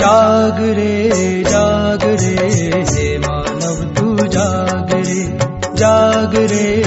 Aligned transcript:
जाग 0.00 0.58
रे 0.76 0.92
जाग 1.42 2.04
रे 2.22 3.18
मानव 3.18 3.78
तू 3.96 4.26
जाग 4.26 4.92
रे 4.92 5.22
जाग 5.80 6.36
रे। 6.52 6.85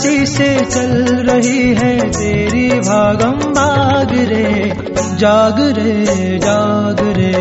चौरासी 0.00 0.26
से 0.26 0.64
चल 0.64 1.04
रही 1.30 1.74
है 1.74 2.10
तेरी 2.10 2.68
भागम 2.68 3.52
भाग 3.52 4.08
रे। 4.12 4.72
जाग 5.16 5.60
रे 5.60 6.38
जाग 6.38 7.00
रे, 7.00 7.32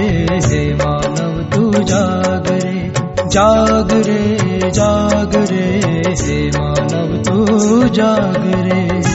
हे 0.48 0.74
मानव 0.74 1.44
तू 1.56 1.84
जाग 1.84 2.44
रे। 2.48 2.92
जाग 3.28 3.92
रे 3.92 4.72
जाग 4.72 5.36
रे, 5.36 5.82
हे 6.24 6.50
मानव 6.50 7.24
तू 7.24 7.88
जाग 7.88 8.44
रे। 8.46 9.09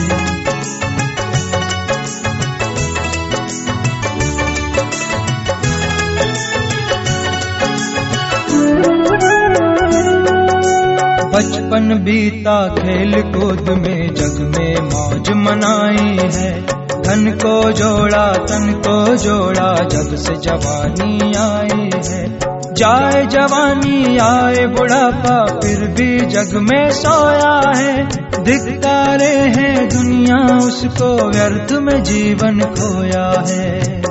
बचपन 11.35 12.01
बीता 12.05 12.67
खेल 12.67 13.21
कूद 13.21 13.69
में, 13.69 14.13
जग 14.13 14.53
में 14.57 14.75
मौज 14.81 15.29
मनाई 15.29 16.29
है। 16.33 16.61
धन 17.01 17.39
को 17.45 17.71
जोड़ा, 17.71 18.33
तन 18.33 18.81
को 18.87 19.15
जोड़ा 19.15 19.75
जब 19.75 20.15
से 20.15 20.35
जवानी 20.35 21.33
आई 21.33 21.89
है। 22.09 22.39
जाए 22.73 23.25
जवानी, 23.25 24.17
आए 24.17 24.67
बुढ़ापा, 24.67 25.59
फिर 25.59 25.79
भी 25.79 26.19
जग 26.19 26.55
में 26.55 26.91
सोया 26.91 27.73
है। 27.75 28.05
धिक्कारे 28.43 29.35
हैं 29.35 29.89
दुनिया, 29.89 30.57
उसको 30.57 31.29
व्यर्थ 31.29 31.71
में 31.71 32.03
जीवन 32.03 32.59
खोया 32.59 33.45
है। 33.47 34.01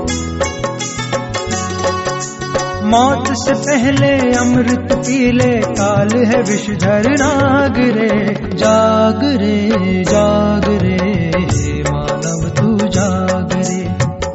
मौत 2.94 3.28
से 3.28 3.52
पहले 3.54 4.32
अमृत 4.32 4.92
पीले 4.92 5.52
काल 5.60 6.08
है 6.24 6.42
विषधर 6.42 7.08
नाग 7.10 7.78
रे। 7.78 8.34
जाग 8.54 9.24
रे 9.24 10.04
जाग 10.04 10.64
रे 10.82 11.30
मानव 11.88 12.48
तू 12.48 12.88
जाग 12.88 13.52
रे। 13.52 13.80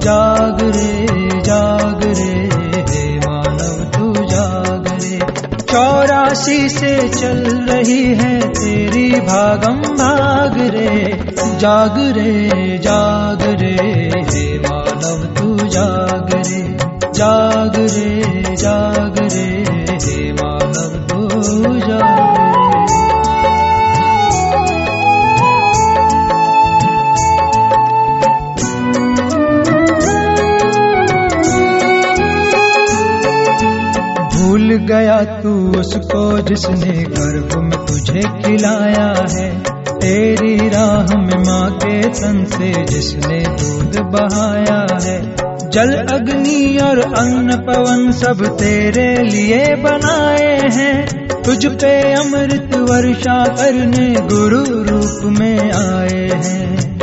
जाग 0.01 0.61
रे 0.61 1.41
जाग 1.41 2.03
रे 2.03 3.19
मानव 3.19 3.79
तू 3.95 4.25
जाग 4.25 4.91
रे। 5.03 5.19
चौरासी 5.61 6.69
से 6.69 7.09
चल 7.09 7.41
रही 7.71 8.03
है 8.15 8.39
तेरी 8.49 9.09
भागम 9.21 9.81
भाग 9.95 10.59
रे। 10.75 11.23
जाग 11.59 11.97
रे 12.17 12.77
जाग 12.77 13.41
रे 13.61 13.75
मानव 15.01 15.21
तू 15.35 15.67
जाग 15.69 16.33
रे 16.47 16.61
जाग 17.15 17.75
रे 17.75 18.55
जाग 18.55 19.19
रे। 19.33 19.45
हे 20.05 20.31
मानव 20.33 20.97
तू 21.09 21.19
जाग 21.79 22.37
भूल 34.33 34.77
गया 34.87 35.19
तू 35.41 35.57
उसको 35.79 36.21
जिसने 36.41 37.03
गर्भ 37.17 37.57
में 37.59 37.85
तुझे 37.85 38.21
खिलाया 38.43 39.13
है। 39.35 39.78
तेरी 39.99 40.69
राह 40.69 41.17
में 41.17 41.43
माँ 41.43 41.71
के 41.71 42.01
तन 42.01 42.45
से 42.45 42.85
जिसने 42.85 43.39
दूध 43.39 43.99
बहाया 43.99 44.99
है, 45.01 45.35
जल, 45.69 45.93
अग्नि 45.93 46.77
और 46.77 46.99
अन्न 46.99 47.55
पवन 47.55 48.11
सब 48.11 48.45
तेरे 48.45 49.23
लिए 49.23 49.75
बनाए 49.75 50.69
हैं। 50.69 51.27
तुझ 51.41 51.65
पे 51.65 52.13
अमृत 52.13 52.71
वर्षा 52.75 53.43
करने 53.43 54.15
गुरु 54.21 54.63
रूप 54.65 55.39
में 55.39 55.71
आए 55.71 56.29
हैं। 56.45 56.99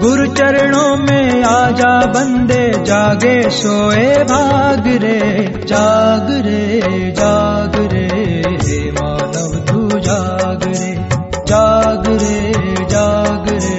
गुरु 0.00 0.26
चरणों 0.26 0.96
में 0.96 1.44
आजा 1.44 2.00
बंदे, 2.06 2.72
जागे, 2.84 3.50
सोए, 3.50 4.24
भाग 4.24 4.86
रे, 4.86 5.46
जाग 5.66 6.26
रे 6.30 6.80
जाग 7.10 7.72
रे। 7.92 8.61
जाग 10.12 10.64
रे 10.64 10.94
जाग 11.48 12.06
रे 12.06 12.40
जाग 12.86 13.46
रे, 13.48 13.76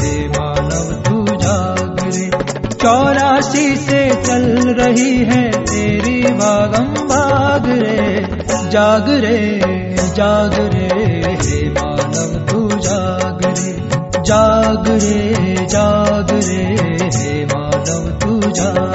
हे 0.00 0.28
मानव 0.28 0.88
तू 1.02 1.36
जाग 1.36 2.00
रे। 2.04 2.30
चौरासी 2.74 3.76
से 3.76 4.00
चल 4.26 4.44
रही 4.80 5.16
है 5.18 5.50
तेरी 5.64 6.22
भागम 6.22 6.88
भाग 7.08 7.68
रे। 7.68 8.26
जाग 8.70 9.08
रे 9.08 9.38
जाग 10.16 10.54
रे, 10.74 10.88
हे 11.42 11.70
मानव 11.70 12.38
तू 12.50 12.68
जाग 12.78 13.44
रे। 13.44 13.72
जाग 14.22 14.88
रे 14.88 15.66
जाग 15.66 16.30
रे, 16.30 16.62
हे 17.18 17.44
मानव 17.44 18.10
तू 18.18 18.40
जाग 18.50 18.87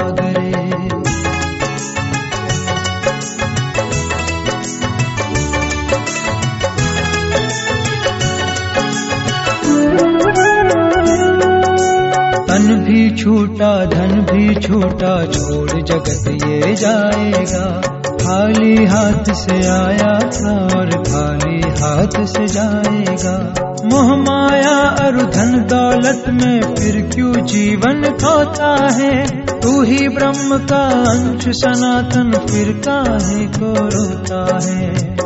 तन 12.54 12.60
भी 12.60 13.10
छूटा, 13.10 13.84
धन 13.84 14.26
भी 14.32 14.54
छूटा, 14.54 15.26
छोड़ 15.26 15.82
जगत 15.82 16.28
ये 16.28 16.74
जाएगा। 16.74 17.80
खाली 18.06 18.84
हाथ 18.84 19.34
से 19.34 19.66
आया 19.68 20.18
था 20.18 20.78
और 20.78 20.90
खाली 20.90 21.60
हाथ 21.60 22.26
से 22.26 22.46
जाएगा। 22.46 23.54
मोह 23.84 24.16
माया 24.16 24.88
और 24.88 25.30
धन 25.30 25.66
दौलत 25.70 26.24
में 26.28 26.74
फिर 26.74 27.10
क्यों 27.14 27.32
जीवन 27.32 28.02
खोता 28.02 28.88
है? 28.92 29.26
तू 29.46 29.82
ही 29.82 30.08
ब्रह्म 30.08 30.58
का 30.58 30.86
अंश 31.10 31.44
सनातन 31.48 32.32
फिर 32.32 32.82
काहे 32.88 33.46
को 33.46 33.88
रोता 33.88 34.58
है? 34.62 35.16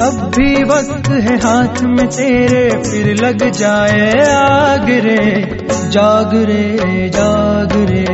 अब 0.00 0.32
भी 0.36 0.64
वक्त 0.64 1.08
है 1.08 1.36
हाथ 1.36 1.82
में 1.82 2.06
तेरे, 2.06 2.70
फिर 2.70 3.24
लग 3.24 3.50
जाए 3.50 4.24
आग 4.28 4.86
रे। 4.88 5.58
जाग 5.90 6.30
रे 6.34 7.08
जाग 7.08 7.72
रे, 7.72 8.04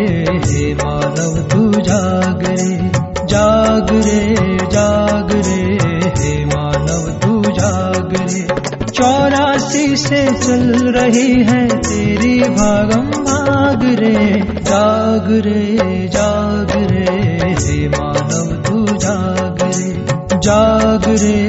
हे 0.44 0.74
मानव 0.74 1.42
तू 1.42 1.80
जाग 1.80 2.44
रे। 2.44 2.90
जाग 3.26 3.86
रे 3.92 4.34
जाग 4.66 5.32
रे, 5.32 5.78
हे 6.22 6.44
मानव 6.44 7.18
तू 7.22 7.42
जाग 7.42 8.14
रे। 8.20 8.46
चौरासी 8.90 9.96
से 9.96 10.26
चल 10.26 10.92
रही 10.92 11.44
है 11.44 11.68
तेरी 11.68 12.40
भागम 12.40 13.06
भाग 13.06 13.80
रे। 13.82 14.42
जाग 14.60 15.26
रे 15.30 15.78
जाग 16.08 16.70
रे, 16.70 17.04
हे 17.50 17.88
मानव 17.88 18.62
तू 18.62 18.86
जाग 18.86 19.58
रे। 19.62 20.02
जाग 20.42 21.04
रे 21.04 21.08
जाग 21.08 21.08
रे 21.08 21.16
हे 21.16 21.41